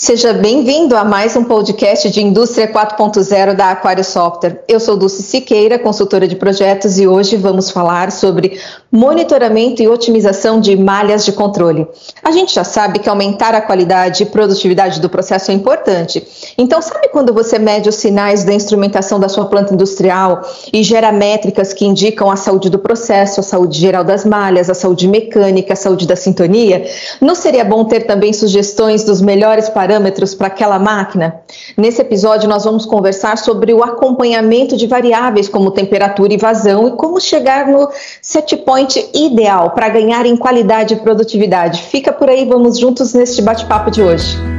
[0.00, 4.62] Seja bem-vindo a mais um podcast de Indústria 4.0 da Aquário Software.
[4.68, 8.60] Eu sou Dulce Siqueira, consultora de projetos, e hoje vamos falar sobre
[8.92, 11.84] monitoramento e otimização de malhas de controle.
[12.22, 16.24] A gente já sabe que aumentar a qualidade e produtividade do processo é importante.
[16.56, 20.42] Então, sabe quando você mede os sinais da instrumentação da sua planta industrial
[20.72, 24.74] e gera métricas que indicam a saúde do processo, a saúde geral das malhas, a
[24.74, 26.86] saúde mecânica, a saúde da sintonia?
[27.20, 29.87] Não seria bom ter também sugestões dos melhores parâmetros
[30.34, 31.40] para aquela máquina?
[31.76, 36.92] Nesse episódio, nós vamos conversar sobre o acompanhamento de variáveis como temperatura e vazão e
[36.92, 37.88] como chegar no
[38.20, 41.82] set point ideal para ganhar em qualidade e produtividade?
[41.82, 44.57] Fica por aí, vamos juntos neste bate-papo de hoje.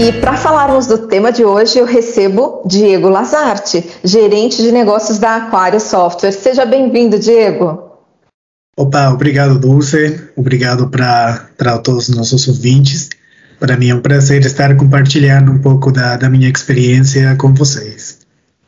[0.00, 5.34] E para falarmos do tema de hoje, eu recebo Diego Lazarte, gerente de negócios da
[5.34, 6.30] Aquário Software.
[6.30, 7.82] Seja bem-vindo, Diego.
[8.76, 10.20] Opa, obrigado, Dulce.
[10.36, 13.08] Obrigado para todos os nossos ouvintes.
[13.58, 18.20] Para mim é um prazer estar compartilhando um pouco da, da minha experiência com vocês.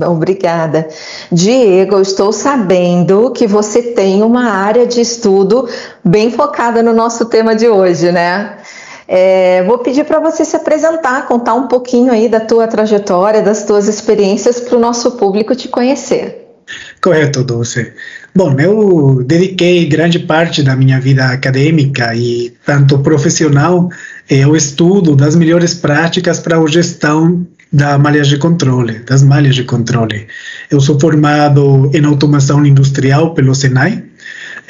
[0.05, 0.89] Obrigada.
[1.31, 5.69] Diego, eu estou sabendo que você tem uma área de estudo
[6.05, 8.57] bem focada no nosso tema de hoje, né?
[9.13, 13.65] É, vou pedir para você se apresentar, contar um pouquinho aí da tua trajetória, das
[13.65, 16.47] tuas experiências para o nosso público te conhecer.
[17.03, 17.93] Correto, Dulce.
[18.33, 23.89] Bom, eu dediquei grande parte da minha vida acadêmica e tanto profissional
[24.29, 29.57] eh, ao estudo das melhores práticas para a gestão da malha de controle, das malhas
[29.57, 30.29] de controle.
[30.71, 34.05] Eu sou formado em automação industrial pelo Senai.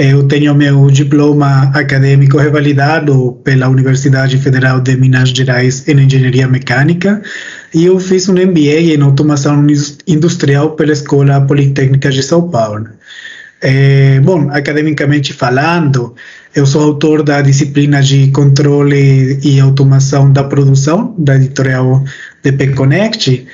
[0.03, 7.21] Eu tenho meu diploma acadêmico revalidado pela Universidade Federal de Minas Gerais em Engenharia Mecânica
[7.75, 9.63] e eu fiz um MBA em automação
[10.09, 12.87] industrial pela Escola Politécnica de São Paulo.
[13.61, 16.15] É, bom, academicamente falando,
[16.57, 22.03] eu sou autor da disciplina de controle e automação da produção da editorial
[22.43, 23.47] DP Connect.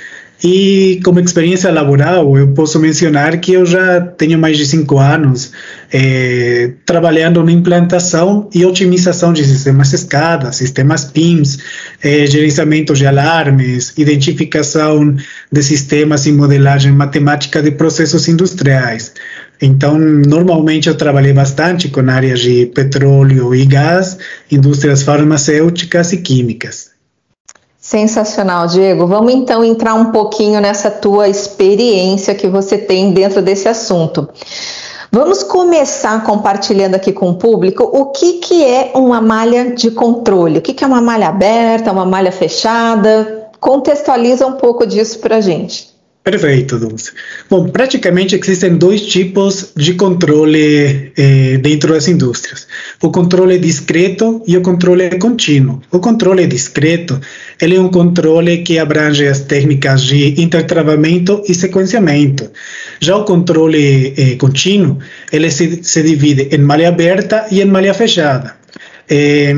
[0.44, 5.50] E como experiência laboral, eu posso mencionar que eu já tenho mais de cinco anos
[5.90, 11.58] é, trabalhando na implantação e otimização de sistemas SCADA, sistemas PIMS,
[12.02, 15.16] é, gerenciamento de alarmes, identificação
[15.50, 19.14] de sistemas e modelagem matemática de processos industriais.
[19.60, 24.18] Então, normalmente eu trabalhei bastante com áreas de petróleo e gás,
[24.52, 26.95] indústrias farmacêuticas e químicas.
[27.86, 29.06] Sensacional, Diego.
[29.06, 34.28] Vamos então entrar um pouquinho nessa tua experiência que você tem dentro desse assunto.
[35.12, 40.58] Vamos começar compartilhando aqui com o público o que, que é uma malha de controle.
[40.58, 43.50] O que, que é uma malha aberta, uma malha fechada?
[43.60, 45.95] Contextualiza um pouco disso para a gente.
[46.26, 47.12] Perfeito, Dulce.
[47.48, 52.66] Bom, praticamente existem dois tipos de controle eh, dentro das indústrias:
[53.00, 55.80] o controle discreto e o controle contínuo.
[55.92, 57.20] O controle discreto
[57.60, 62.50] ele é um controle que abrange as técnicas de intertravamento e sequenciamento.
[62.98, 64.98] Já o controle eh, contínuo
[65.30, 68.56] ele se, se divide em malha aberta e em malha fechada.
[69.08, 69.54] Eh,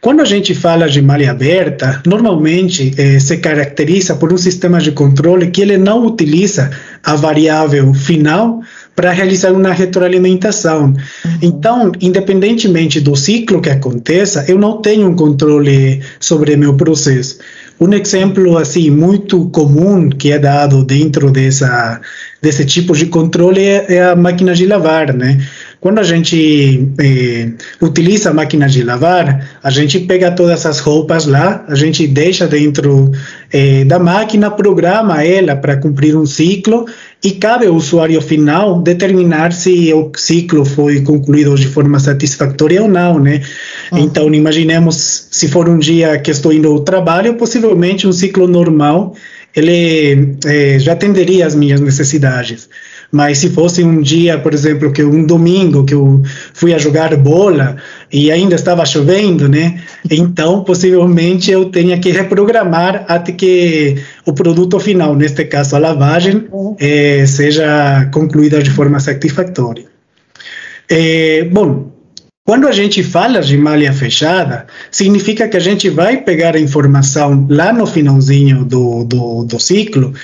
[0.00, 4.92] quando a gente fala de malha aberta, normalmente eh, se caracteriza por um sistema de
[4.92, 6.70] controle que ele não utiliza
[7.02, 8.60] a variável final
[8.94, 10.86] para realizar uma retroalimentação.
[11.24, 11.38] Uhum.
[11.42, 17.38] Então, independentemente do ciclo que aconteça, eu não tenho um controle sobre meu processo.
[17.80, 22.00] Um exemplo assim muito comum que é dado dentro dessa
[22.40, 25.38] desse tipo de controle é, é a máquina de lavar, né?
[25.80, 27.50] Quando a gente eh,
[27.80, 32.48] utiliza a máquina de lavar, a gente pega todas as roupas lá, a gente deixa
[32.48, 33.12] dentro
[33.52, 36.84] eh, da máquina, programa ela para cumprir um ciclo
[37.22, 42.88] e cabe ao usuário final determinar se o ciclo foi concluído de forma satisfatória ou
[42.88, 43.42] não, né?
[43.92, 43.98] Uhum.
[44.00, 49.14] Então, imaginemos se for um dia que estou indo ao trabalho, possivelmente um ciclo normal
[49.54, 52.68] ele eh, já atenderia às minhas necessidades.
[53.10, 56.22] Mas se fosse um dia, por exemplo, que um domingo que eu
[56.52, 57.76] fui a jogar bola
[58.12, 59.80] e ainda estava chovendo, né?
[60.10, 63.96] Então, possivelmente eu tenha que reprogramar até que
[64.26, 69.86] o produto final, neste caso a lavagem, eh, seja concluída de forma satisfatória.
[70.90, 71.90] Eh, bom,
[72.44, 77.46] quando a gente fala de malha fechada, significa que a gente vai pegar a informação
[77.48, 80.14] lá no finalzinho do, do, do ciclo,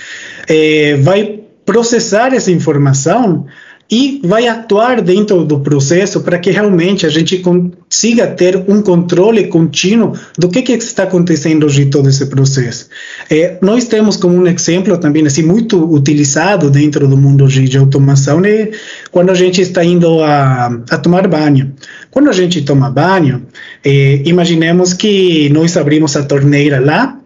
[0.48, 3.46] eh, vai processar essa informação
[3.90, 9.46] e vai atuar dentro do processo para que realmente a gente consiga ter um controle
[9.48, 12.88] contínuo do que, que está acontecendo de todo esse processo.
[13.28, 17.76] É, nós temos como um exemplo também assim muito utilizado dentro do mundo de, de
[17.76, 18.70] automação é
[19.10, 21.72] quando a gente está indo a, a tomar banho.
[22.10, 23.42] Quando a gente toma banho,
[23.84, 27.18] é, imaginemos que nós abrimos a torneira lá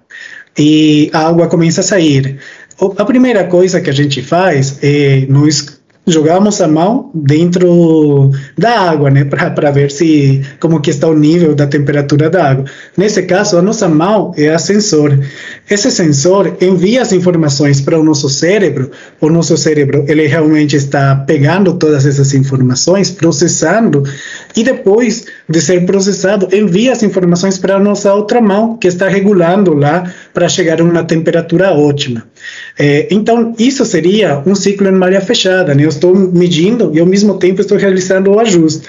[0.59, 2.39] e a água começa a sair.
[2.81, 5.79] A primeira coisa que a gente faz é nós
[6.11, 11.55] jogamos a mão dentro da água, né, para ver se como que está o nível
[11.55, 12.65] da temperatura da água.
[12.97, 15.19] Nesse caso, a nossa mão é a sensor.
[15.69, 18.91] Esse sensor envia as informações para o nosso cérebro.
[19.21, 24.03] O nosso cérebro ele realmente está pegando todas essas informações, processando
[24.57, 29.09] e depois de ser processado envia as informações para a nossa outra mão que está
[29.09, 32.25] regulando lá para chegar a uma temperatura ótima.
[32.79, 35.85] É, então isso seria um ciclo em malha fechada, né?
[35.85, 38.89] estou medindo e ao mesmo tempo estou realizando o ajuste.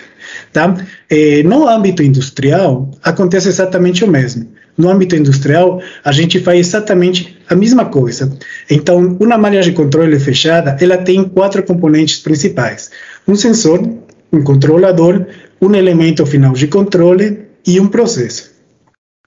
[0.52, 0.76] Tá?
[1.10, 4.48] É, no âmbito industrial, acontece exatamente o mesmo.
[4.78, 8.32] No âmbito industrial, a gente faz exatamente a mesma coisa.
[8.70, 12.90] Então, uma malha de controle fechada, ela tem quatro componentes principais:
[13.28, 13.82] um sensor,
[14.32, 15.26] um controlador,
[15.62, 18.60] um elemento final de controle e um processo.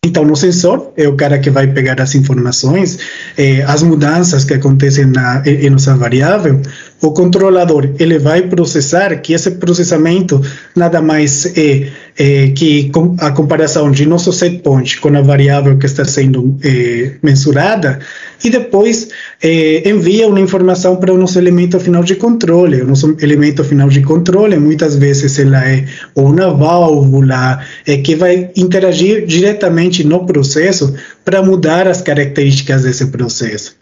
[0.05, 2.99] Então, no sensor é o cara que vai pegar as informações,
[3.39, 6.61] eh, as mudanças que acontecem na, em nossa variável.
[7.03, 10.41] O controlador ele vai processar, que esse processamento
[10.77, 15.87] nada mais é, é que a comparação de nosso set point com a variável que
[15.87, 17.99] está sendo é, mensurada,
[18.45, 19.09] e depois
[19.43, 22.83] é, envia uma informação para o nosso elemento final de controle.
[22.83, 25.85] O nosso elemento final de controle, muitas vezes, ela é
[26.15, 30.95] uma válvula é, que vai interagir diretamente no processo
[31.25, 33.82] para mudar as características desse processo.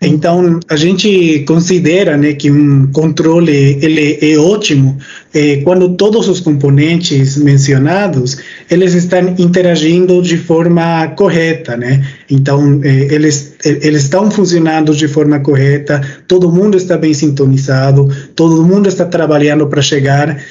[0.00, 4.96] Então, a gente considera né, que um controle ele é ótimo
[5.34, 8.38] é, quando todos os componentes mencionados
[8.70, 12.06] eles estão interagindo de forma correta, né?
[12.30, 18.64] Então, é, eles, eles estão funcionando de forma correta, todo mundo está bem sintonizado, todo
[18.64, 20.42] mundo está trabalhando para chegar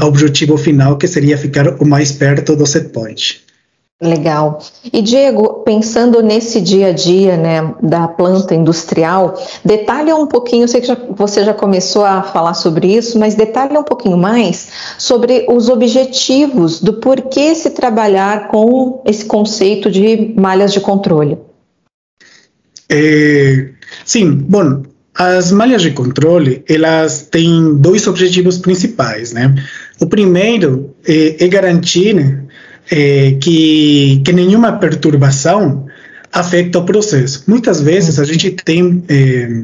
[0.00, 3.47] ao objetivo final, que seria ficar o mais perto do set point.
[4.00, 4.60] Legal.
[4.92, 9.34] E Diego, pensando nesse dia a dia, né, da planta industrial,
[9.64, 13.34] detalha um pouquinho, eu sei que já, você já começou a falar sobre isso, mas
[13.34, 14.68] detalha um pouquinho mais
[14.98, 21.36] sobre os objetivos do porquê se trabalhar com esse conceito de malhas de controle.
[22.88, 23.70] É,
[24.04, 29.52] sim, bom, as malhas de controle, elas têm dois objetivos principais, né?
[30.00, 32.44] O primeiro é, é garantir né,
[32.90, 35.86] é, que, que nenhuma perturbação
[36.32, 37.44] afeta o processo.
[37.46, 39.62] Muitas vezes a gente tem é,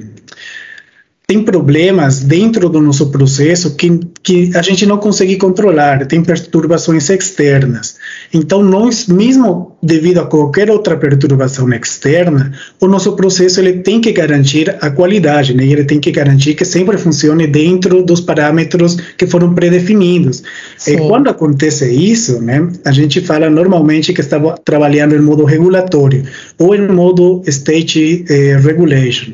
[1.26, 7.08] tem problemas dentro do nosso processo que, que a gente não consegue controlar, tem perturbações
[7.08, 7.96] externas.
[8.32, 14.12] Então, nós, mesmo devido a qualquer outra perturbação externa, o nosso processo ele tem que
[14.12, 15.64] garantir a qualidade, né?
[15.64, 20.42] ele tem que garantir que sempre funcione dentro dos parâmetros que foram predefinidos.
[20.86, 26.24] E quando acontece isso, né, a gente fala normalmente que está trabalhando em modo regulatório
[26.58, 29.32] ou em modo state eh, regulation.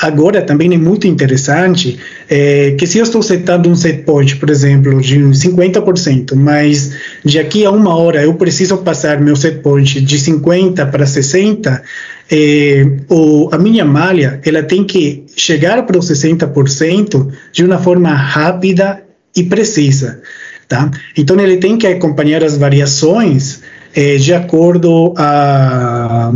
[0.00, 1.98] Agora, também é muito interessante
[2.30, 6.92] é, que se eu estou setando um set point, por exemplo, de 50%, mas
[7.24, 11.82] de aqui a uma hora eu preciso passar meu set point de 50% para 60%,
[12.30, 18.12] é, o, a minha malha ela tem que chegar para os 60% de uma forma
[18.12, 19.02] rápida
[19.34, 20.20] e precisa.
[20.68, 20.90] Tá?
[21.16, 23.62] Então, ele tem que acompanhar as variações
[23.96, 26.30] é, de acordo a,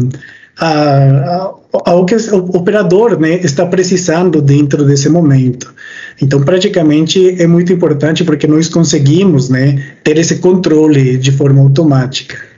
[0.58, 5.72] a, a ao que o operador né, está precisando dentro desse momento.
[6.20, 12.52] Então, praticamente é muito importante porque nós conseguimos né, ter esse controle de forma automática.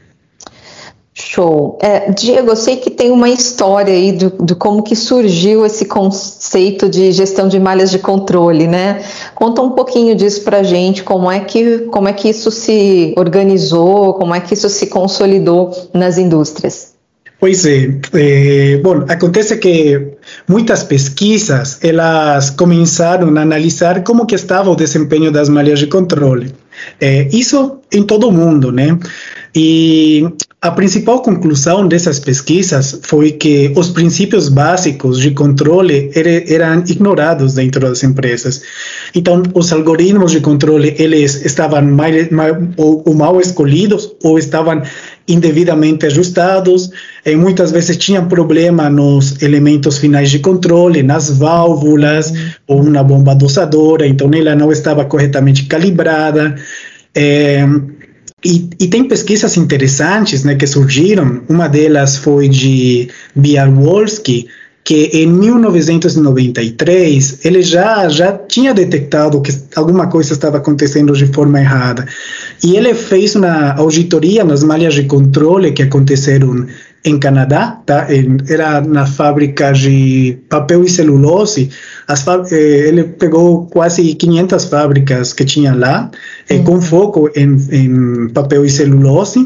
[1.17, 1.79] Show.
[1.81, 5.85] É, Diego, eu sei que tem uma história aí de, de, como que surgiu esse
[5.85, 9.01] conceito de gestão de malhas de controle, né?
[9.33, 14.15] Conta um pouquinho disso para gente, como é que como é que isso se organizou,
[14.15, 16.94] como é que isso se consolidou nas indústrias.
[17.45, 20.01] Pois é, é, bom, acontece que
[20.49, 26.55] muitas pesquisas elas começaram a analisar como que estava o desempenho das malhas de controle.
[26.99, 28.99] É, isso em todo o mundo, né?
[29.55, 30.27] E
[30.65, 37.83] a principal conclusão dessas pesquisas foi que os princípios básicos de controle eram ignorados dentro
[37.83, 38.63] das empresas.
[39.15, 44.81] Então, os algoritmos de controle eles estavam mal, mal, ou, ou mal escolhidos ou estavam
[45.27, 46.91] indevidamente ajustados,
[47.25, 52.37] e muitas vezes tinham problema nos elementos finais de controle, nas válvulas, uhum.
[52.69, 56.55] ou uma bomba dosadora, então ela não estava corretamente calibrada.
[57.15, 57.67] É,
[58.45, 64.47] e, e, tem pesquisas interessantes né, que surgiram, uma delas foi de Bialwolski,
[64.85, 71.59] que em 1993 ele já já tinha detectado que alguma coisa estava acontecendo de forma
[71.59, 72.07] errada
[72.65, 76.67] e ele fez uma auditoria nas malhas de controle que aconteceram
[77.05, 78.07] em Canadá, tá?
[78.49, 81.69] era na fábrica de papel e celulose.
[82.51, 86.11] Eh, ele pegou quase 500 fábricas que tinha lá,
[86.49, 89.45] eh, com foco em, em, papel e celulose,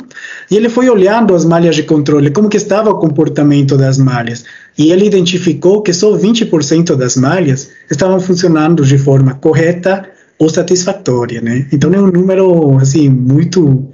[0.48, 4.44] e ele foi olhando as malhas de controle, como que estava o comportamento das malhas.
[4.78, 10.07] E ele identificou que só 20% das malhas estavam funcionando de forma correta
[10.38, 11.66] ou satisfatória, né?
[11.72, 13.88] Então é um número assim muito,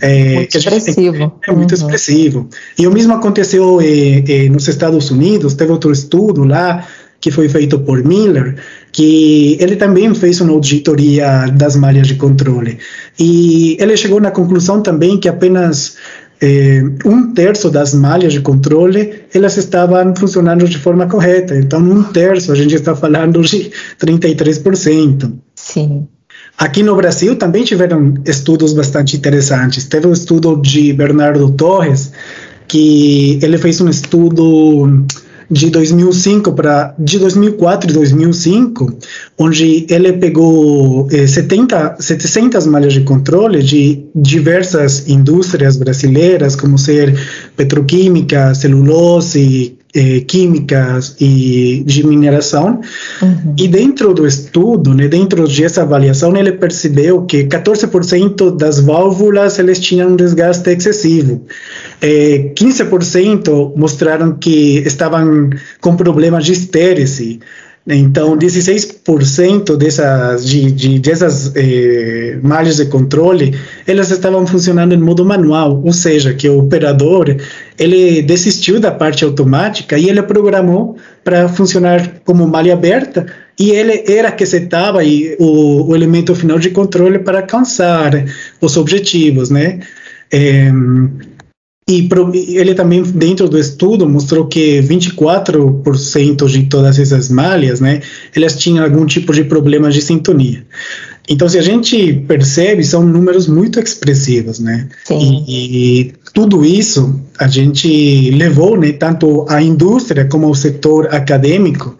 [0.00, 1.76] é, muito expressivo, é muito uhum.
[1.76, 2.48] expressivo.
[2.78, 5.52] E o mesmo aconteceu eh, eh, nos Estados Unidos.
[5.54, 6.86] Teve outro estudo lá
[7.20, 8.56] que foi feito por Miller,
[8.90, 12.78] que ele também fez uma auditoria das malhas de controle.
[13.18, 15.96] E ele chegou na conclusão também que apenas
[16.40, 21.54] eh, um terço das malhas de controle elas estavam funcionando de forma correta.
[21.56, 25.32] Então, um terço, a gente está falando de 33%.
[25.54, 26.08] Sim.
[26.56, 29.84] Aqui no Brasil também tiveram estudos bastante interessantes.
[29.84, 32.12] Teve um estudo de Bernardo Torres,
[32.68, 35.06] que ele fez um estudo
[35.50, 38.96] de 2005 para de 2004 e 2005,
[39.36, 47.18] onde ele pegou eh, 70, 700 malhas de controle de diversas indústrias brasileiras, como ser
[47.56, 52.80] petroquímica, celulose, eh, químicas e de mineração.
[53.20, 53.54] Uhum.
[53.58, 59.80] E dentro do estudo, né, dentro dessa avaliação, ele percebeu que 14% das válvulas eles
[59.80, 61.44] tinham um desgaste excessivo.
[62.00, 67.40] Eh, 15% mostraram que estavam com problemas de estérese.
[67.96, 73.56] Então, 16% dessas, de, de, dessas eh, malhas de controle,
[73.86, 77.36] elas estavam funcionando em modo manual, ou seja, que o operador,
[77.78, 83.26] ele desistiu da parte automática e ele programou para funcionar como malha aberta
[83.58, 85.00] e ele era que setava
[85.38, 88.24] o, o elemento final de controle para alcançar
[88.60, 89.80] os objetivos, né?
[90.32, 90.70] É,
[91.90, 98.00] e ele também, dentro do estudo, mostrou que 24% de todas essas malhas, né,
[98.34, 100.64] elas tinham algum tipo de problema de sintonia.
[101.28, 104.88] Então, se a gente percebe, são números muito expressivos, né?
[105.46, 111.96] E, e, tudo isso a gente levou, né, tanto a indústria como o setor acadêmico,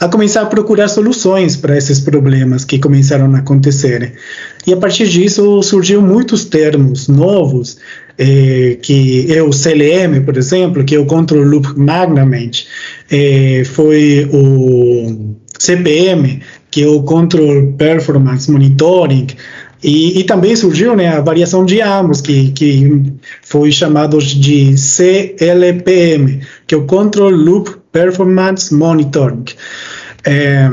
[0.00, 4.14] a começar a procurar soluções para esses problemas que começaram a acontecer.
[4.66, 7.78] E a partir disso surgiu muitos termos novos
[8.16, 12.66] é, que é o CLM, por exemplo, que é o Control Loop Magnamente,
[13.10, 19.28] é, foi o CPM, que é o Control Performance Monitoring,
[19.84, 23.12] e, e, também surgiu né, a variação de ambos, que, que
[23.42, 29.44] foi chamado de CLPM, que é o Control Loop Performance Monitoring.
[30.24, 30.70] É,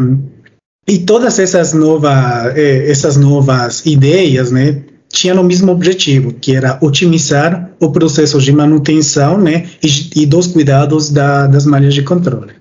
[0.88, 6.80] e todas essas novas, é, essas novas ideias, né, tinha o mesmo objetivo, que era
[6.82, 12.54] otimizar o processo de manutenção né, e, e dos cuidados da, das malhas de controle.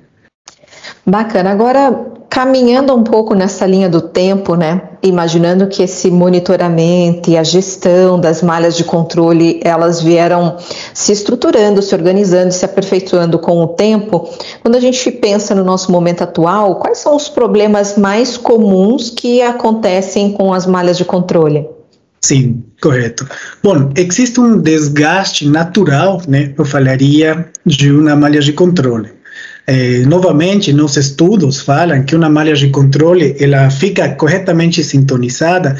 [1.06, 1.50] Bacana.
[1.50, 7.42] Agora, caminhando um pouco nessa linha do tempo, né, imaginando que esse monitoramento e a
[7.42, 10.56] gestão das malhas de controle, elas vieram
[10.94, 14.30] se estruturando, se organizando, se aperfeiçoando com o tempo,
[14.62, 19.42] quando a gente pensa no nosso momento atual, quais são os problemas mais comuns que
[19.42, 21.68] acontecem com as malhas de controle?
[22.20, 23.26] Sim, correto.
[23.62, 29.19] Bom, existe um desgaste natural, né, eu falaria, de uma malha de controle.
[29.72, 35.76] É, novamente, nos estudos falam que uma malha de controle ela fica corretamente sintonizada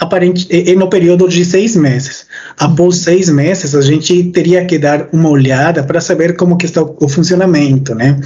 [0.00, 2.26] aparente, é, no período de seis meses.
[2.56, 6.82] Após seis meses, a gente teria que dar uma olhada para saber como que está
[6.82, 8.18] o funcionamento, né?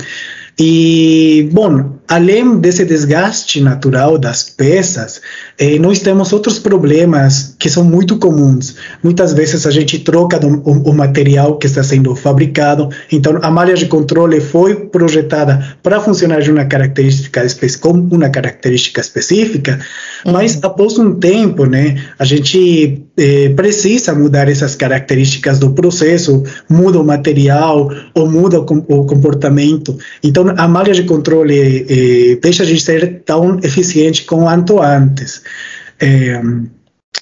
[0.57, 5.21] E, bom, além desse desgaste natural das peças,
[5.59, 8.77] eh, nós temos outros problemas que são muito comuns.
[9.03, 13.51] Muitas vezes a gente troca do, o, o, material que está sendo fabricado, então a
[13.51, 17.47] malha de controle foi projetada para funcionar de uma característica
[17.81, 19.79] com uma característica específica,
[20.25, 20.33] uhum.
[20.33, 26.99] mas após um tempo, né, a gente eh, precisa mudar essas características do processo, muda
[26.99, 29.99] o material ou muda o, o comportamento.
[30.23, 31.98] Então a malha de controle eh,
[32.43, 35.43] deixa de ser tão eficiente quanto antes.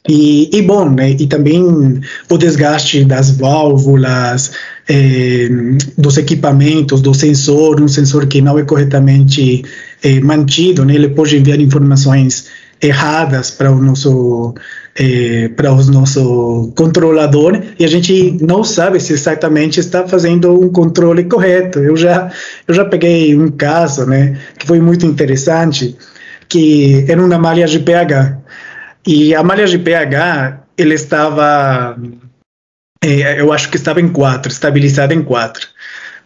[0.08, 4.52] E, e, bom, né, e também o desgaste das válvulas,
[4.88, 5.48] eh,
[5.98, 9.64] dos equipamentos, do sensor, um sensor que não é corretamente
[10.02, 12.46] eh, mantido, né, ele pode enviar informações
[12.80, 14.54] erradas para o nosso
[14.94, 20.70] é, para o nosso controlador e a gente não sabe se exatamente está fazendo um
[20.70, 21.78] controle correto.
[21.78, 22.30] Eu já
[22.66, 25.96] eu já peguei um caso, né, que foi muito interessante,
[26.48, 28.38] que era uma malha de pH
[29.06, 31.96] e a malha de pH ele estava
[33.02, 35.68] é, eu acho que estava em 4, estabilizada em 4.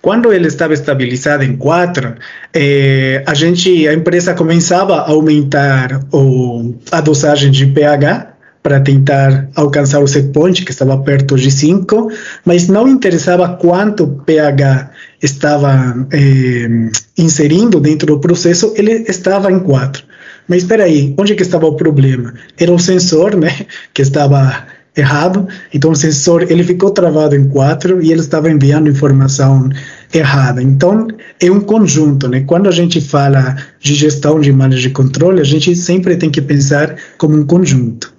[0.03, 2.15] Quando ele estava estabilizado em 4,
[2.55, 8.29] eh, a gente, a empresa começava a aumentar o, a dosagem de pH
[8.63, 12.11] para tentar alcançar o set point, que estava perto de 5,
[12.45, 14.91] mas não interessava quanto pH
[15.23, 20.03] estava eh, inserindo dentro do processo, ele estava em 4.
[20.49, 22.35] Mas espera aí, onde que estava o problema?
[22.59, 24.67] Era o sensor, né, que estava
[24.97, 29.69] errado, então o sensor ele ficou travado em quatro e ele estava enviando informação
[30.13, 30.63] errada.
[30.63, 31.07] Então
[31.41, 32.43] é um conjunto, né?
[32.47, 36.43] Quando a gente fala de gestão de malhas de controle, a gente sempre tem que
[36.43, 38.13] pensar como um conjunto.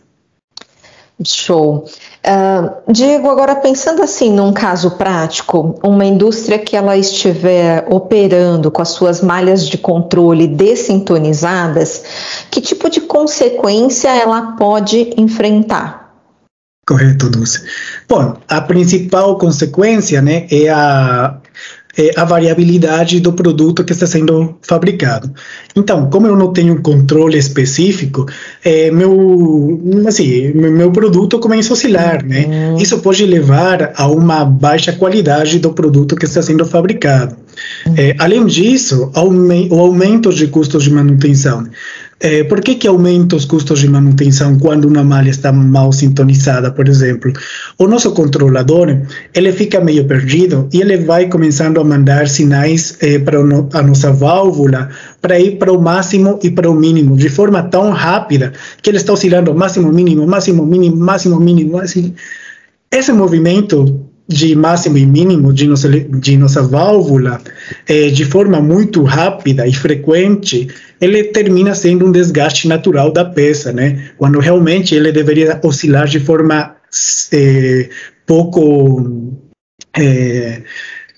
[1.23, 1.85] Show.
[2.25, 8.81] Uh, Diego, agora pensando assim num caso prático, uma indústria que ela estiver operando com
[8.81, 12.03] as suas malhas de controle dessintonizadas,
[12.49, 16.00] que tipo de consequência ela pode enfrentar?
[16.91, 17.61] Correto, Dulce.
[18.05, 21.37] Bom, a principal consequência né, é a
[21.97, 25.29] é a variabilidade do produto que está sendo fabricado.
[25.75, 28.25] Então, como eu não tenho um controle específico,
[28.63, 32.45] é, meu, assim, meu produto começa a oscilar, né?
[32.45, 32.77] Uhum.
[32.77, 37.35] Isso pode levar a uma baixa qualidade do produto que está sendo fabricado.
[37.85, 37.93] Uhum.
[37.97, 39.11] É, além disso,
[39.69, 41.67] o aumento de custos de manutenção.
[42.23, 46.69] É, por que, que aumenta os custos de manutenção quando uma malha está mal sintonizada,
[46.71, 47.33] por exemplo?
[47.79, 48.95] O nosso controlador,
[49.33, 54.11] ele fica meio perdido e ele vai começando a mandar sinais é, para a nossa
[54.11, 58.91] válvula para ir para o máximo e para o mínimo, de forma tão rápida que
[58.91, 61.79] ele está oscilando máximo, mínimo, máximo, mínimo, máximo, mínimo.
[61.79, 62.13] Assim.
[62.91, 67.41] Esse movimento de máximo e mínimo de nossa, de nossa válvula
[67.87, 70.67] é, de forma muito rápida e frequente,
[70.99, 74.11] ele termina sendo um desgaste natural da peça, né?
[74.17, 76.75] Quando realmente ele deveria oscilar de forma
[77.33, 77.89] é,
[78.25, 79.33] pouco
[79.97, 80.61] é,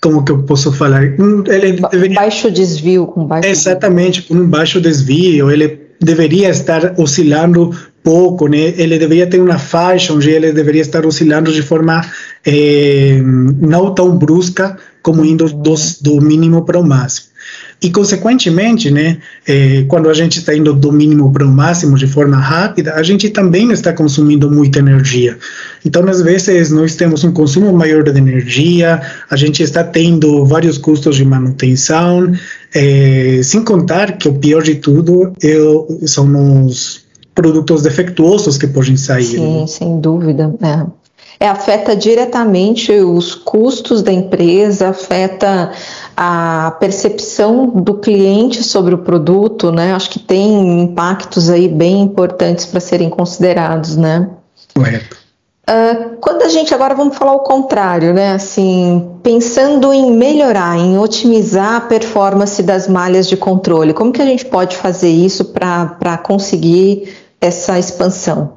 [0.00, 1.02] como que eu posso falar?
[1.04, 7.70] Ele deveria, baixo desvio, com baixo exatamente, com um baixo desvio, ele deveria estar oscilando
[8.04, 8.74] pouco, né?
[8.76, 12.02] Ele deveria ter uma faixa onde ele deveria estar oscilando de forma
[12.44, 17.34] é, não tão brusca como indo do, do mínimo para o máximo.
[17.82, 22.06] E, consequentemente, né, é, quando a gente está indo do mínimo para o máximo de
[22.06, 25.36] forma rápida, a gente também está consumindo muita energia.
[25.84, 30.78] Então, às vezes, nós temos um consumo maior de energia, a gente está tendo vários
[30.78, 32.32] custos de manutenção,
[32.74, 37.03] é, sem contar que o pior de tudo é, são os
[37.34, 39.24] produtos defectuosos que podem sair.
[39.24, 39.66] Sim, né?
[39.66, 40.54] sem dúvida.
[40.62, 41.04] É
[41.38, 45.72] é, afeta diretamente os custos da empresa, afeta
[46.16, 49.92] a percepção do cliente sobre o produto, né?
[49.92, 54.28] Acho que tem impactos aí bem importantes para serem considerados, né?
[54.74, 55.24] Correto.
[55.68, 58.32] Uh, quando a gente agora vamos falar o contrário, né?
[58.32, 64.26] Assim, pensando em melhorar, em otimizar a performance das malhas de controle, como que a
[64.26, 68.56] gente pode fazer isso para conseguir essa expansão?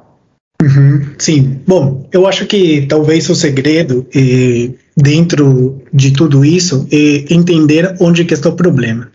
[0.60, 4.06] Uhum, sim, bom, eu acho que talvez o segredo
[4.96, 9.08] dentro de tudo isso é entender onde que está o problema.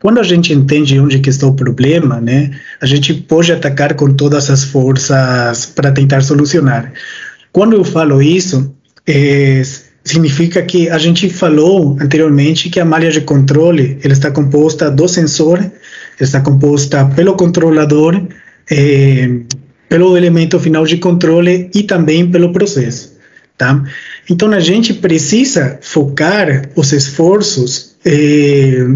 [0.00, 4.12] Quando a gente entende onde que está o problema, né, a gente pode atacar com
[4.12, 6.92] todas as forças para tentar solucionar.
[7.52, 8.74] Quando eu falo isso,
[9.06, 9.62] é,
[10.02, 15.06] significa que a gente falou anteriormente que a malha de controle ela está composta do
[15.06, 15.64] sensor,
[16.20, 18.20] está composta pelo controlador,
[18.70, 19.40] é,
[19.88, 23.12] pelo elemento final de controle e também pelo processo.
[23.58, 23.84] Tá?
[24.28, 28.86] Então a gente precisa focar os esforços eh,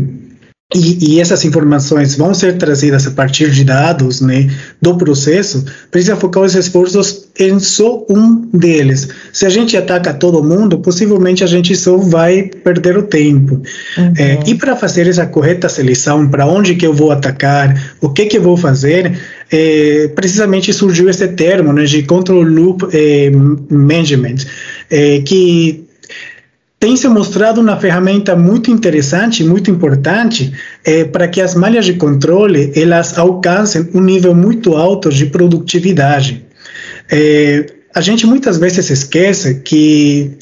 [0.74, 4.50] e, e, essas informações vão ser trazidas a partir de dados né,
[4.82, 9.08] do processo, precisa focar os esforços em só um deles.
[9.32, 13.62] Se a gente ataca todo mundo, possivelmente a gente só vai perder o tempo.
[13.96, 14.12] Uhum.
[14.18, 18.26] É, e para fazer essa correta seleção, para onde que eu vou atacar, o que
[18.26, 19.16] que eu vou fazer,
[19.50, 23.30] é, precisamente surgiu esse termo né, de Control Loop é,
[23.70, 24.46] Management,
[24.90, 25.86] é, que
[26.78, 30.52] tem se mostrado uma ferramenta muito interessante, muito importante,
[30.84, 36.44] é, para que as malhas de controle elas alcancem um nível muito alto de produtividade.
[37.10, 40.36] É, a gente muitas vezes esquece que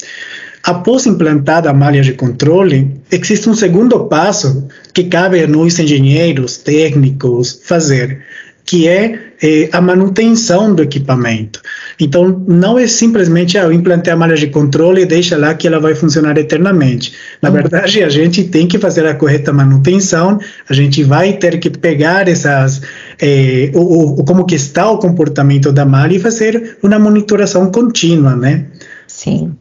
[0.61, 6.57] após implantada a malha de controle, existe um segundo passo que cabe a nós engenheiros,
[6.57, 8.23] técnicos, fazer,
[8.65, 11.61] que é, é, a manutenção do equipamento.
[11.99, 15.67] Então, não é simplesmente, ah, eu implantei a malha de controle e deixa lá que
[15.67, 17.13] ela vai funcionar eternamente.
[17.41, 17.55] Na uhum.
[17.55, 22.27] verdade, a gente tem que fazer a correta manutenção, a gente vai ter que pegar
[22.27, 22.81] essas,
[23.21, 28.35] é, o, o, como que está o comportamento da malha e fazer uma monitoração contínua,
[28.35, 28.65] né?
[29.07, 29.55] Sim.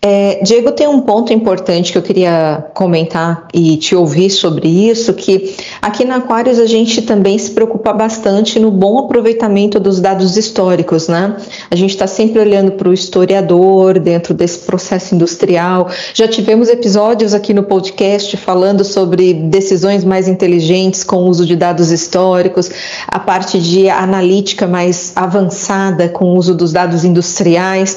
[0.00, 5.12] É, Diego, tem um ponto importante que eu queria comentar e te ouvir sobre isso,
[5.14, 10.36] que aqui na Aquarius a gente também se preocupa bastante no bom aproveitamento dos dados
[10.36, 11.36] históricos, né?
[11.70, 15.88] A gente está sempre olhando para o historiador dentro desse processo industrial.
[16.14, 21.56] Já tivemos episódios aqui no podcast falando sobre decisões mais inteligentes com o uso de
[21.56, 22.70] dados históricos,
[23.08, 27.96] a parte de analítica mais avançada com o uso dos dados industriais.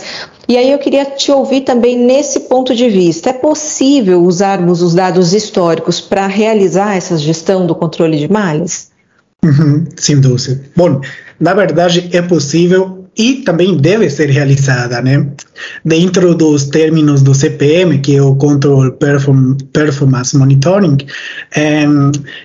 [0.50, 3.30] E aí eu queria te ouvir também nesse ponto de vista.
[3.30, 8.90] É possível usarmos os dados históricos para realizar essa gestão do controle de malhas?
[9.46, 10.60] Uhum, sem dúvida.
[10.76, 11.02] Bom,
[11.40, 15.28] na verdade é possível e também deve ser realizada, né?
[15.86, 20.98] Dentro dos termos do CPM, que é o Control Perform Performance Monitoring,
[21.56, 21.84] é,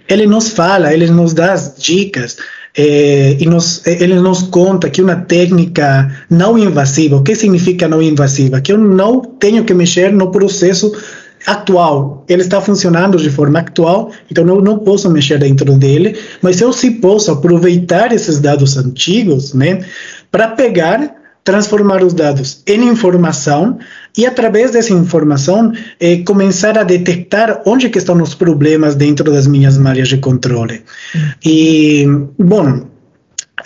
[0.08, 2.36] ele nos fala, ele nos dá as dicas
[2.76, 8.02] é, e nos, ele nos conta que uma técnica não invasiva, o que significa não
[8.02, 8.60] invasiva?
[8.60, 10.92] Que eu não tenho que mexer no processo
[11.46, 16.60] atual, ele está funcionando de forma atual, então eu não posso mexer dentro dele, mas
[16.60, 19.84] eu sim posso aproveitar esses dados antigos, né,
[20.30, 23.78] para pegar transformar os dados em informação
[24.16, 29.46] e através dessa informação eh, começar a detectar onde que estão os problemas dentro das
[29.46, 30.82] minhas malhas de controle.
[31.44, 32.06] E
[32.38, 32.93] bom,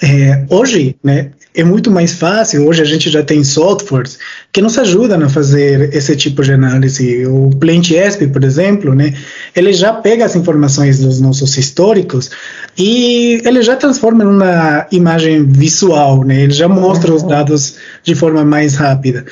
[0.02, 2.68] eh, hoje, né, é muito mais fácil.
[2.68, 4.16] Hoje a gente já tem softwares
[4.52, 7.26] que nos ajudam a fazer esse tipo de análise.
[7.26, 9.12] O PlantESP, por exemplo, né,
[9.56, 12.30] ele já pega as informações dos nossos históricos
[12.78, 16.42] e ele já transforma em uma imagem visual, né?
[16.42, 19.24] Ele já mostra os dados de forma mais rápida.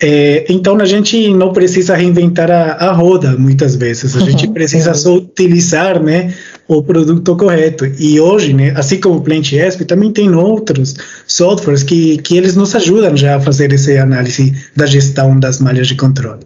[0.00, 4.16] É, então a gente não precisa reinventar a, a roda muitas vezes.
[4.16, 4.54] A gente uhum.
[4.54, 6.32] precisa só utilizar, né,
[6.68, 7.86] o produto correto.
[7.86, 10.94] E hoje, né, assim como o PlantESP, também tem outros
[11.26, 15.88] softwares que, que eles nos ajudam já a fazer essa análise da gestão das malhas
[15.88, 16.40] de controle.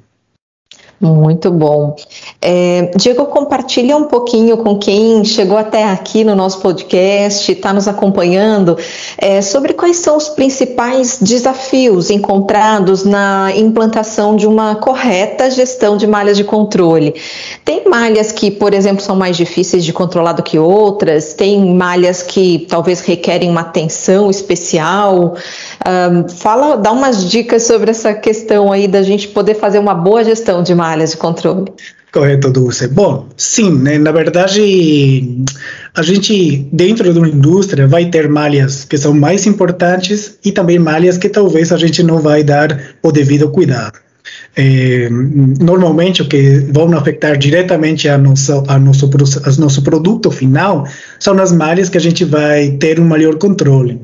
[1.01, 1.95] Muito bom.
[2.41, 7.89] É, Diego, compartilha um pouquinho com quem chegou até aqui no nosso podcast, está nos
[7.89, 8.79] acompanhando,
[9.19, 16.07] é, sobre quais são os principais desafios encontrados na implantação de uma correta gestão de
[16.07, 17.13] malhas de controle.
[17.65, 22.23] Tem malhas que, por exemplo, são mais difíceis de controlar do que outras, tem malhas
[22.23, 25.35] que talvez requerem uma atenção especial.
[25.85, 30.23] Um, fala, dá umas dicas sobre essa questão aí da gente poder fazer uma boa
[30.23, 31.65] gestão de malhas de controle.
[32.13, 32.89] Correto, Dulce.
[32.89, 35.45] Bom, sim, né, na verdade,
[35.95, 40.79] a gente, dentro de uma indústria, vai ter malhas que são mais importantes e também
[40.79, 43.99] malhas que talvez a gente não vai dar o devido cuidado.
[44.57, 49.09] É, normalmente, o que vão afetar diretamente a nosso, a nosso,
[49.45, 50.87] a nosso produto final
[51.21, 54.01] são as malhas que a gente vai ter um maior controle.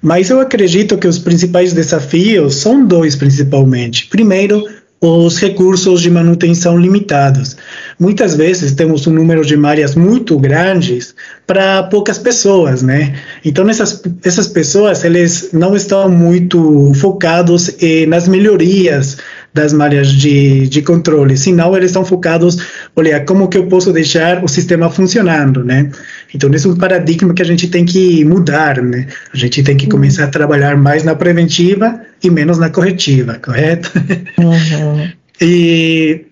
[0.00, 4.06] Mas eu acredito que os principais desafios são dois, principalmente.
[4.06, 4.64] Primeiro,
[5.00, 7.56] os recursos de manutenção limitados.
[7.98, 11.14] Muitas vezes temos um número de malhas muito grandes
[11.46, 13.14] para poucas pessoas, né?
[13.42, 19.16] Então essas essas pessoas eles não estão muito focados eh, nas melhorias
[19.52, 22.56] das malhas de, de controle, senão eles estão focados,
[22.94, 25.90] olha, como que eu posso deixar o sistema funcionando, né?
[26.32, 29.08] Então, esse é um paradigma que a gente tem que mudar, né?
[29.34, 29.90] A gente tem que uhum.
[29.90, 33.90] começar a trabalhar mais na preventiva e menos na corretiva, correto?
[34.38, 35.10] Uhum.
[35.40, 36.26] e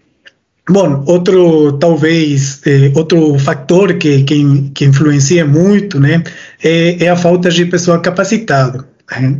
[0.70, 6.22] Bom, outro, talvez, eh, outro fator que, que, que, influencia muito, né,
[6.62, 8.86] é, é, a falta de pessoa capacitada.
[9.10, 9.36] Né?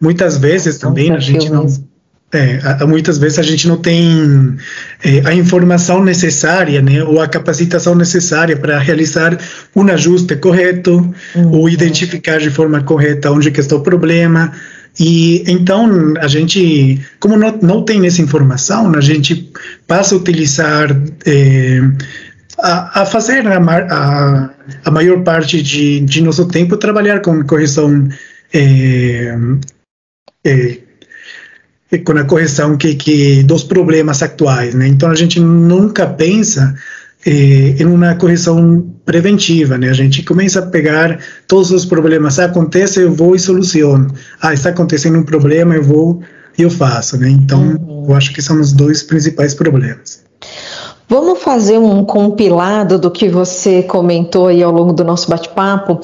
[0.00, 1.66] Muitas vezes também a gente não,
[2.32, 4.56] é, muitas vezes a gente não tem
[5.04, 9.38] é, a informação necessária, né, ou a capacitação necessária para realizar
[9.76, 11.50] um ajuste correto, uhum.
[11.50, 14.50] ou identificar de forma correta onde que está o problema.
[14.98, 19.50] E então a gente, como não, não tem essa informação, a gente
[19.86, 20.90] passa a utilizar
[21.24, 21.80] é,
[22.58, 24.50] a, a, fazer a, a,
[24.84, 28.06] a, maior parte de, de nosso tempo trabalhar com correção
[28.52, 29.34] é,
[30.44, 30.78] é,
[32.04, 34.86] com a correção que, que dos problemas atuais, né?
[34.86, 36.74] Então a gente nunca pensa
[37.24, 39.88] eh, em uma correção preventiva, né?
[39.88, 42.38] A gente começa a pegar todos os problemas.
[42.38, 44.08] Ah, acontece, eu vou e soluciono.
[44.40, 46.20] Ah, está acontecendo um problema, eu vou
[46.58, 47.28] e eu faço, né?
[47.28, 48.06] Então, uhum.
[48.08, 50.22] eu acho que são os dois principais problemas.
[51.08, 56.00] Vamos fazer um compilado do que você comentou aí ao longo do nosso bate-papo,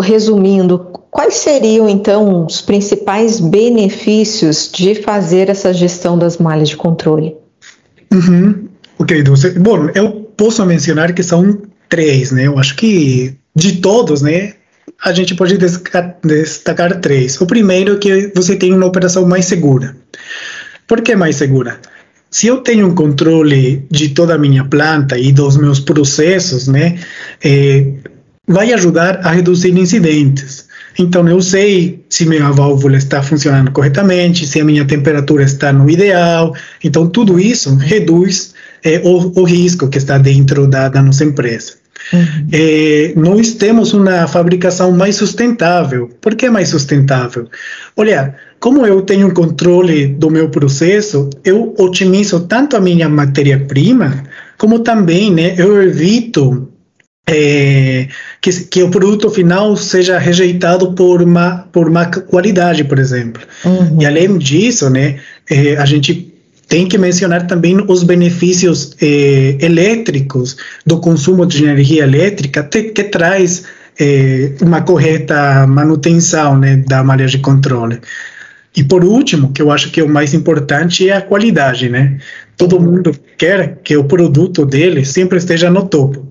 [0.00, 0.78] resumindo,
[1.10, 7.34] quais seriam então os principais benefícios de fazer essa gestão das malhas de controle?
[8.12, 8.68] Uhum.
[8.98, 9.58] Ok, Dulce.
[9.58, 12.46] Bom, eu posso mencionar que são três, né?
[12.46, 14.54] Eu acho que de todos, né?
[15.04, 17.40] A gente pode destacar, três.
[17.40, 19.96] O primeiro é que você tem uma operação mais segura.
[20.86, 21.78] Por que mais segura?
[22.32, 26.98] se eu tenho um controle de toda a minha planta e dos meus processos, né,
[27.44, 27.86] é,
[28.48, 30.66] vai ajudar a reduzir incidentes.
[30.98, 35.88] Então, eu sei se minha válvula está funcionando corretamente, se a minha temperatura está no
[35.90, 36.54] ideal.
[36.82, 41.74] Então, tudo isso reduz é, o, o, risco que está dentro da, da nossa empresa.
[42.12, 42.48] Uhum.
[42.52, 46.10] É, nós temos uma fabricação mais sustentável.
[46.20, 47.48] Por que mais sustentável?
[47.96, 54.24] Olha, como eu tenho controle do meu processo, eu otimizo tanto a minha matéria-prima,
[54.58, 56.68] como também né, eu evito
[57.26, 58.08] é,
[58.40, 63.42] que, que, o produto final seja rejeitado por má, por má qualidade, por exemplo.
[63.64, 64.00] Uhum.
[64.00, 65.18] E além disso, né,
[65.48, 66.31] é, a gente
[66.72, 70.56] tem que mencionar também os benefícios é, elétricos
[70.86, 73.64] do consumo de energia elétrica que, que traz
[74.00, 78.00] é, uma correta manutenção né, da malha de controle.
[78.74, 82.18] E por último, que eu acho que é o mais importante, é a qualidade, né?
[82.56, 86.26] Todo mundo quer que o produto dele sempre esteja no topo.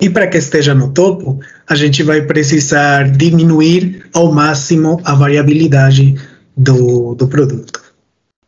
[0.00, 6.14] E para que esteja no topo, a gente vai precisar diminuir ao máximo a variabilidade
[6.56, 7.78] do, do produto.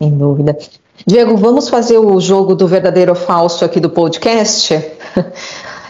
[0.01, 0.57] Sem dúvida.
[1.07, 4.75] Diego, vamos fazer o jogo do verdadeiro ou falso aqui do podcast?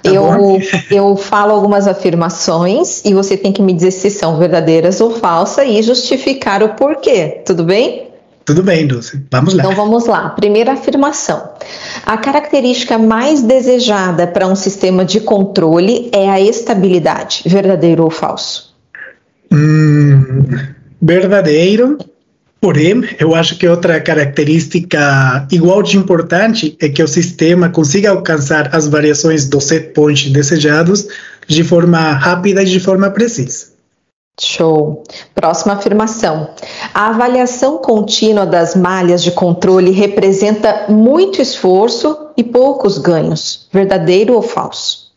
[0.03, 5.01] Tá eu, eu falo algumas afirmações e você tem que me dizer se são verdadeiras
[5.01, 8.09] ou falsas e justificar o porquê, tudo bem?
[8.45, 9.25] Tudo bem, Dulce.
[9.31, 9.63] Vamos lá.
[9.63, 10.31] Então vamos lá.
[10.31, 11.51] Primeira afirmação.
[12.05, 17.45] A característica mais desejada para um sistema de controle é a estabilidade.
[17.47, 18.75] Verdadeiro ou falso?
[19.53, 20.49] Hum,
[21.01, 21.99] verdadeiro.
[22.63, 28.73] Porém, eu acho que outra característica igual de importante é que o sistema consiga alcançar
[28.73, 31.09] as variações do set point desejados
[31.49, 33.73] de forma rápida e de forma precisa.
[34.41, 35.03] Show.
[35.35, 36.51] Próxima afirmação.
[36.95, 43.67] A avaliação contínua das malhas de controle representa muito esforço e poucos ganhos.
[43.73, 45.11] Verdadeiro ou falso?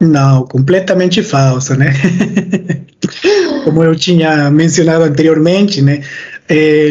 [0.00, 1.92] Não, completamente falso, né?
[3.64, 6.02] Como eu tinha mencionado anteriormente, né?
[6.54, 6.90] É,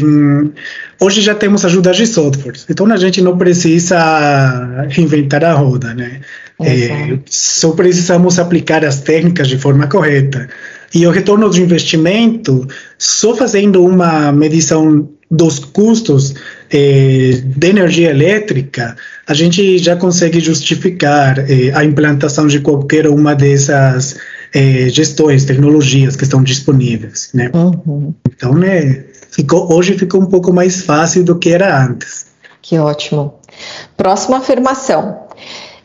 [0.99, 6.21] hoje já temos ajuda de software, então a gente não precisa reinventar a roda, né?
[6.63, 10.47] É, só precisamos aplicar as técnicas de forma correta.
[10.93, 16.33] E o retorno do investimento, só fazendo uma medição dos custos
[16.69, 23.33] eh, de energia elétrica, a gente já consegue justificar eh, a implantação de qualquer uma
[23.33, 24.17] dessas
[24.53, 27.49] eh, gestões, tecnologias que estão disponíveis, né?
[27.53, 28.13] Uhum.
[28.29, 32.27] Então, né, ficou, hoje ficou um pouco mais fácil do que era antes.
[32.61, 33.33] Que ótimo.
[33.97, 35.21] Próxima afirmação.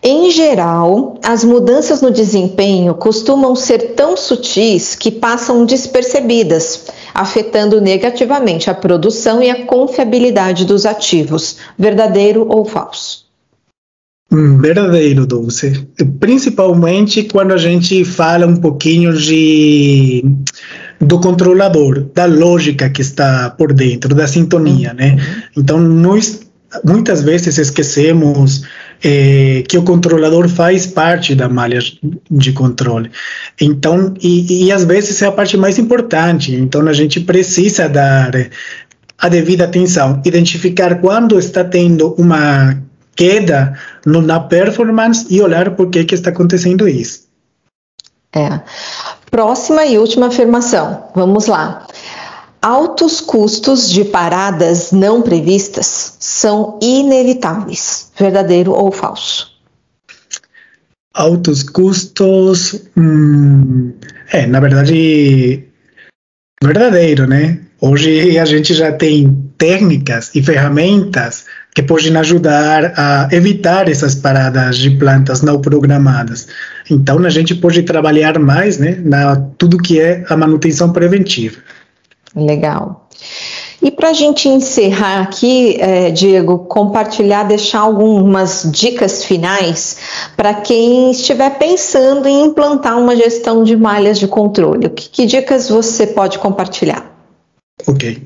[0.03, 8.71] Em geral, as mudanças no desempenho costumam ser tão sutis que passam despercebidas, afetando negativamente
[8.71, 11.57] a produção e a confiabilidade dos ativos.
[11.79, 13.27] Verdadeiro ou falso?
[14.31, 15.89] Hum, verdadeiro, Dulce.
[16.21, 20.25] Principalmente quando a gente fala um pouquinho de
[21.01, 25.13] do controlador, da lógica que está por dentro, da sintonia, né?
[25.13, 25.43] Uhum.
[25.57, 26.47] Então, nós
[26.85, 28.65] muitas vezes esquecemos
[29.03, 31.79] é, que o controlador faz parte da malha
[32.31, 33.11] de controle.
[33.61, 36.55] Então, e, e às vezes é a parte mais importante.
[36.55, 38.33] Então, a gente precisa dar
[39.19, 42.77] a devida atenção, identificar quando está tendo uma
[43.15, 47.27] queda no, na performance e olhar por que, que está acontecendo isso.
[48.35, 48.61] É.
[49.37, 51.11] Próxima e última afirmação.
[51.15, 51.87] Vamos lá.
[52.63, 58.11] Altos custos de paradas não previstas são inevitáveis.
[58.19, 59.55] Verdadeiro ou falso?
[61.13, 62.81] Altos custos.
[62.97, 63.93] Hum,
[64.33, 65.65] é, na verdade,
[66.65, 67.61] verdadeiro, né?
[67.79, 71.45] Hoje a gente já tem técnicas e ferramentas
[71.75, 76.49] que podem ajudar a evitar essas paradas de plantas não programadas.
[76.91, 81.59] Então a gente pode trabalhar mais, né, na tudo que é a manutenção preventiva.
[82.35, 83.09] Legal.
[83.83, 89.99] E para a gente encerrar aqui, é, Diego, compartilhar, deixar algumas dicas finais
[90.37, 94.89] para quem estiver pensando em implantar uma gestão de malhas de controle.
[94.89, 97.13] Que, que dicas você pode compartilhar?
[97.87, 98.23] Ok.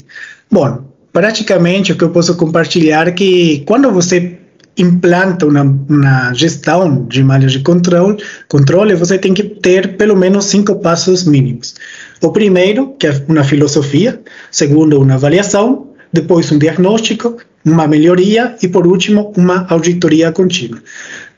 [0.50, 0.78] Bom,
[1.12, 4.39] praticamente o que eu posso compartilhar é que quando você
[4.82, 10.46] implanta uma, uma gestão de malhas de controle, controle, você tem que ter pelo menos
[10.46, 11.74] cinco passos mínimos.
[12.22, 18.68] O primeiro, que é uma filosofia, segundo, uma avaliação, depois um diagnóstico, uma melhoria e,
[18.68, 20.80] por último, uma auditoria contínua.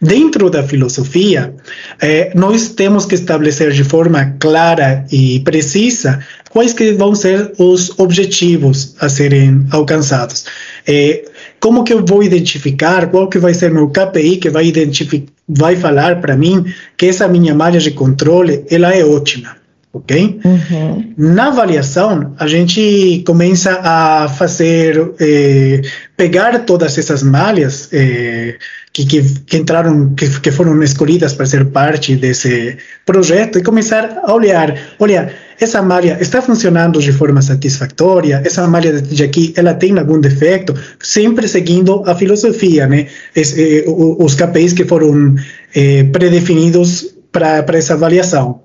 [0.00, 1.54] Dentro da filosofia,
[2.00, 7.98] eh, nós temos que estabelecer de forma clara e precisa quais que vão ser os
[7.98, 10.44] objetivos a serem alcançados.
[10.86, 11.24] Eh,
[11.62, 15.76] como que eu vou identificar, qual que vai ser meu KPI que vai, identificar, vai
[15.76, 20.40] falar para mim que essa minha malha de controle ela é ótima ok?
[20.42, 21.14] Uhum.
[21.18, 25.82] Na avaliação, a gente começa a fazer, eh,
[26.16, 28.56] pegar todas essas malhas eh,
[28.90, 34.22] que, que, que, entraram, que, que foram escolhidas para ser parte desse projeto e começar
[34.24, 39.74] a olhar, olha, essa malha está funcionando de forma satisfatória, essa malha de aqui, ela
[39.74, 43.06] tem algum defeito, sempre seguindo a filosofia, né?
[43.34, 45.36] Es, eh, os KPIs que foram
[45.74, 48.60] eh, predefinidos para essa avaliação.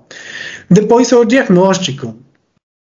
[0.70, 2.14] Depois o diagnóstico.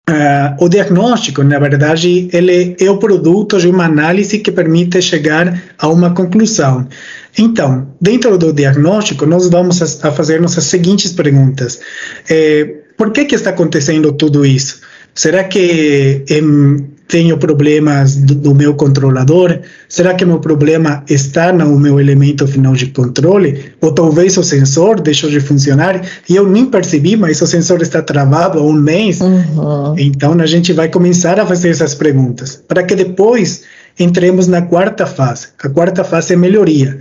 [0.09, 5.63] Uh, o diagnóstico, na verdade, ele é o produto de uma análise que permite chegar
[5.77, 6.85] a uma conclusão.
[7.37, 11.79] Então, dentro do diagnóstico, nós vamos a, a fazer-nos as seguintes perguntas.
[12.29, 14.81] Eh, por que, que está acontecendo tudo isso?
[15.15, 19.59] Será que em, tenho problemas do, do, meu controlador?
[19.87, 23.73] Será que meu problema está no meu elemento final de controle?
[23.81, 28.01] Ou talvez o sensor deixou de funcionar e eu nem percebi, mas o sensor está
[28.01, 29.21] travado há um mês?
[29.21, 29.95] Uhum.
[29.97, 33.61] Então a gente vai começar a fazer essas perguntas para que depois
[33.99, 35.49] entremos na quarta fase.
[35.61, 36.97] A quarta fase é melhoria.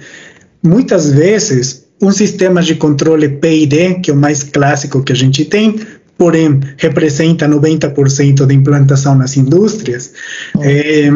[0.62, 5.44] Muitas vezes um sistema de controle PID, que é o mais clássico que a gente
[5.44, 5.78] tem,
[6.18, 10.12] porém representa 90% da implantação nas indústrias,
[10.60, 11.08] é,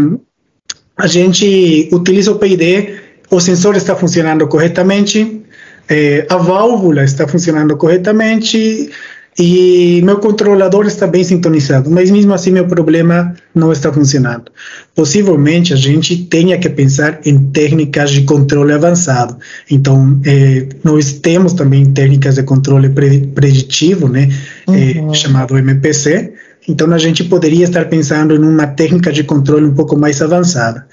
[0.97, 5.43] a gente utiliza o PID, o sensor está funcionando corretamente,
[5.89, 8.91] é, a válvula está funcionando corretamente,
[9.39, 14.51] e meu controlador está bem sintonizado, mas mesmo assim meu problema não está funcionando.
[14.95, 19.37] Possivelmente a gente tenha que pensar em técnicas de controle avançado.
[19.71, 24.31] Então, eh, nós temos também técnicas de controle preditivo, né,
[24.69, 25.13] eh, uhum.
[25.13, 26.33] chamado MPC.
[26.67, 30.87] Então, a gente poderia estar pensando em uma técnica de controle um pouco mais avançada.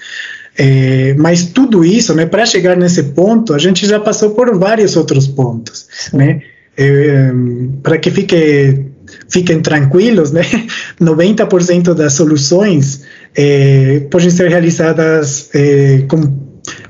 [0.56, 4.96] É, mas tudo isso, né, para chegar nesse ponto, a gente já passou por vários
[4.96, 6.42] outros pontos, né?
[6.76, 7.30] É,
[7.82, 8.86] para que fique,
[9.28, 10.42] fiquem tranquilos, né?
[11.00, 13.02] 90% das soluções
[13.34, 16.44] é, podem ser realizadas é, com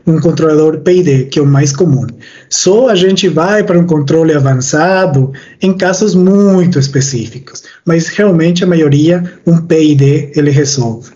[0.06, 2.06] um controlador PID, que é o mais comum.
[2.48, 8.66] Só a gente vai para um controle avançado em casos muito específicos, mas realmente a
[8.66, 11.10] maioria, um PID, ele resolve.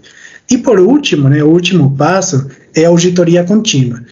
[0.50, 4.02] E por último, né, o último passo é a auditoria contínua.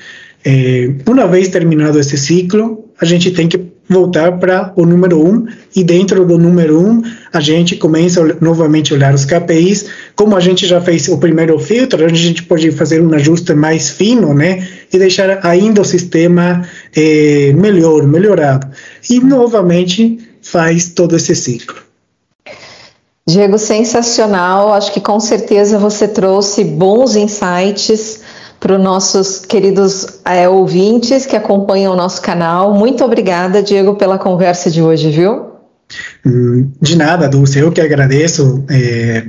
[0.45, 5.29] É, uma vez terminado esse ciclo, a gente tem que voltar para o número 1
[5.29, 9.87] um, e dentro do número 1 um, a gente começa novamente a olhar os KPIs,
[10.15, 13.91] como a gente já fez o primeiro filtro, a gente pode fazer um ajuste mais
[13.91, 18.67] fino, né, e deixar ainda o sistema eh, melhor, melhorado.
[19.09, 21.87] E novamente faz todo esse ciclo.
[23.29, 24.73] Diego, sensacional.
[24.73, 28.21] Acho que com certeza você trouxe bons insights
[28.67, 32.75] para os nossos queridos é, ouvintes que acompanham o nosso canal.
[32.75, 35.53] Muito obrigada, Diego, pela conversa de hoje, viu?
[36.27, 37.61] Hum, de nada, Dulce.
[37.61, 39.25] Eu que agradeço é,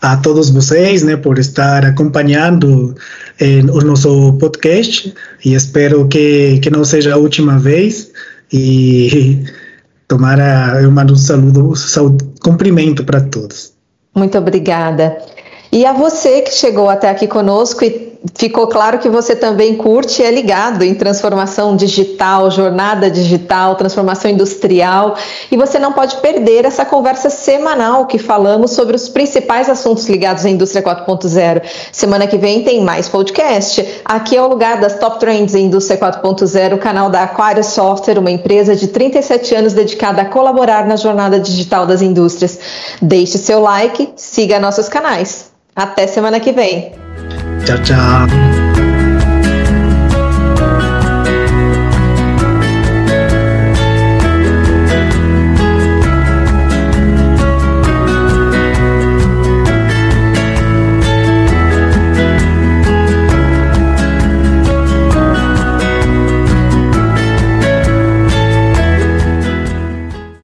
[0.00, 2.94] a todos vocês né, por estar acompanhando
[3.40, 5.12] é, o nosso podcast
[5.44, 8.12] e espero que, que não seja a última vez.
[8.52, 9.42] E
[10.06, 13.72] tomara eu mando um saludo, saludo cumprimento para todos.
[14.14, 15.18] Muito obrigada.
[15.72, 20.22] E a você que chegou até aqui conosco e ficou claro que você também curte
[20.22, 25.16] e é ligado em transformação digital, jornada digital, transformação industrial,
[25.50, 30.44] e você não pode perder essa conversa semanal que falamos sobre os principais assuntos ligados
[30.44, 31.62] à indústria 4.0.
[31.92, 34.02] Semana que vem tem mais podcast.
[34.04, 38.18] Aqui é o lugar das Top Trends em indústria 4.0, o canal da Aquário Software,
[38.18, 42.58] uma empresa de 37 anos dedicada a colaborar na jornada digital das indústrias.
[43.00, 45.50] Deixe seu like, siga nossos canais.
[45.74, 46.92] Até semana que vem.
[47.68, 48.97] 酱酱